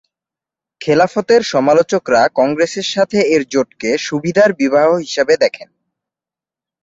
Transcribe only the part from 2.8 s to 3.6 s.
সাথে এর